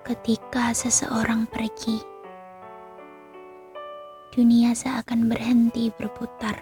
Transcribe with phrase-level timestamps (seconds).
[0.00, 2.00] Ketika seseorang pergi,
[4.32, 6.56] dunia seakan berhenti berputar.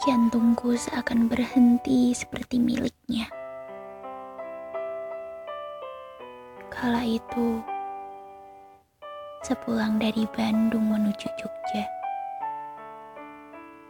[0.00, 3.28] Jantungku seakan berhenti seperti miliknya.
[6.72, 7.60] Kala itu,
[9.44, 11.84] sepulang dari Bandung menuju Jogja,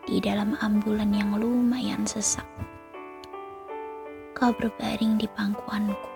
[0.02, 2.46] di dalam ambulan yang lumayan sesak,
[4.34, 6.15] kau berbaring di pangkuanku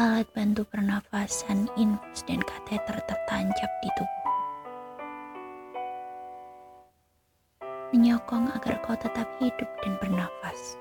[0.00, 4.28] alat bantu pernafasan, infus, dan kateter tertancap di tubuh.
[7.92, 10.80] Menyokong agar kau tetap hidup dan bernafas.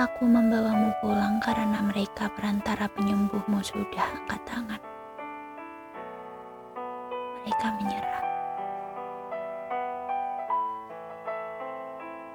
[0.00, 4.82] Aku membawamu pulang karena mereka perantara penyembuhmu sudah angkat tangan.
[7.44, 8.24] Mereka menyerah.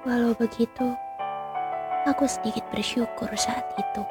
[0.06, 0.94] Walau begitu,
[2.06, 4.02] aku sedikit bersyukur saat itu.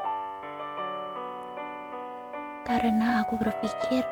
[2.68, 4.04] Karena aku berpikir,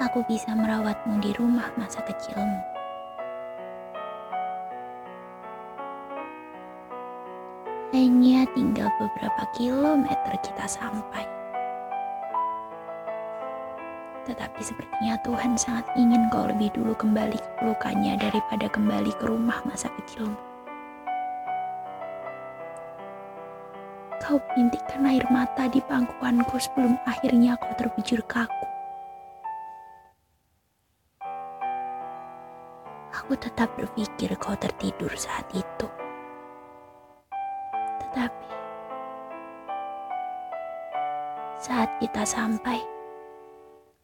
[0.00, 2.60] aku bisa merawatmu di rumah masa kecilmu.
[7.92, 11.28] Hanya tinggal beberapa kilometer kita sampai.
[14.24, 19.60] Tetapi sepertinya Tuhan sangat ingin kau lebih dulu kembali ke pelukannya daripada kembali ke rumah
[19.68, 20.53] masa kecilmu.
[24.24, 28.64] Kau bintikkan air mata di pangkuanku sebelum akhirnya kau terbujur kaku.
[33.12, 35.88] Aku tetap berpikir kau tertidur saat itu.
[38.00, 38.48] Tetapi
[41.60, 42.80] saat kita sampai,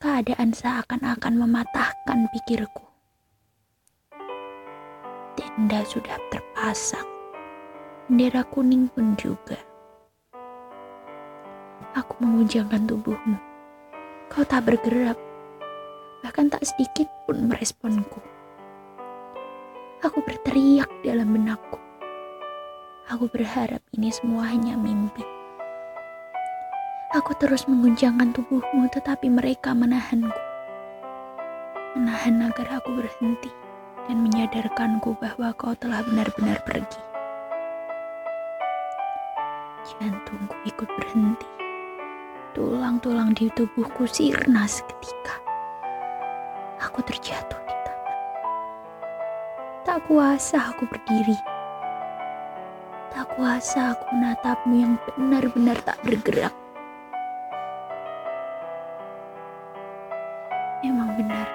[0.05, 2.85] keadaan seakan-akan mematahkan pikirku.
[5.33, 7.09] Tenda sudah terpasang,
[8.05, 9.70] bendera kuning pun juga.
[11.91, 13.35] Aku mengujangkan tubuhmu.
[14.31, 15.19] Kau tak bergerak,
[16.23, 18.23] bahkan tak sedikit pun meresponku.
[20.07, 21.83] Aku berteriak dalam benakku.
[23.11, 25.27] Aku berharap ini semua hanya mimpi.
[27.11, 30.39] Aku terus mengguncangkan tubuhmu, tetapi mereka menahanku.
[31.99, 33.51] Menahan agar aku berhenti
[34.07, 37.03] dan menyadarkanku bahwa kau telah benar-benar pergi.
[39.91, 41.70] Jantungku ikut berhenti.
[42.51, 45.39] Tulang-tulang di tubuhku sirna seketika.
[46.83, 48.15] Aku terjatuh di tanah.
[49.87, 51.39] Tak kuasa aku berdiri.
[53.15, 56.51] Tak kuasa aku menatapmu yang benar-benar tak bergerak.
[60.83, 61.47] Memang benar.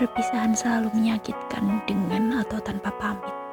[0.00, 3.45] Perpisahan selalu menyakitkan dengan atau tanpa pamit.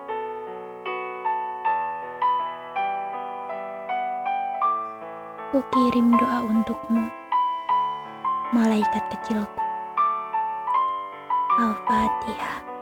[5.53, 7.13] Aku kirim doa untukmu,
[8.57, 9.61] malaikat kecilku.
[11.61, 12.72] Al-Fatihah.